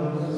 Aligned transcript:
us. 0.00 0.37